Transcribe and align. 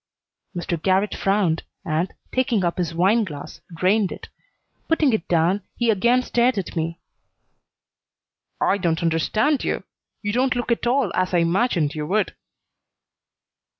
Mr. 0.55 0.81
Garrott 0.81 1.13
frowned, 1.13 1.61
and, 1.85 2.11
taking 2.33 2.65
up 2.65 2.79
his 2.79 2.91
wine 2.91 3.23
glass, 3.23 3.61
drained 3.71 4.11
it. 4.11 4.29
Putting 4.87 5.13
it 5.13 5.27
down, 5.27 5.61
he 5.75 5.91
again 5.91 6.23
stared 6.23 6.57
at 6.57 6.75
me. 6.75 6.99
"I 8.59 8.79
don't 8.79 9.03
understand 9.03 9.63
you. 9.63 9.83
You 10.23 10.33
don't 10.33 10.55
look 10.55 10.71
at 10.71 10.87
all 10.87 11.11
as 11.13 11.35
I 11.35 11.45
imagined 11.45 11.93
you 11.93 12.07
would." 12.07 12.35